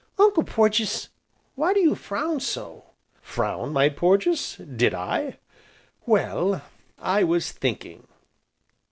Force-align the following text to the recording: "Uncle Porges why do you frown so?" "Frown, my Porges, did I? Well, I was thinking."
"Uncle 0.17 0.41
Porges 0.43 1.09
why 1.53 1.73
do 1.75 1.79
you 1.79 1.93
frown 1.93 2.39
so?" 2.39 2.85
"Frown, 3.21 3.71
my 3.71 3.87
Porges, 3.87 4.55
did 4.55 4.95
I? 4.95 5.37
Well, 6.07 6.63
I 6.97 7.23
was 7.23 7.51
thinking." 7.51 8.07